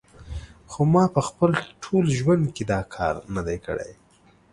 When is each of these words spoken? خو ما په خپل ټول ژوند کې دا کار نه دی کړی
خو 0.71 0.81
ما 0.93 1.03
په 1.15 1.21
خپل 1.27 1.49
ټول 1.83 2.03
ژوند 2.17 2.43
کې 2.55 2.63
دا 2.71 2.81
کار 2.95 3.15
نه 3.35 3.41
دی 3.47 3.57
کړی 3.65 3.91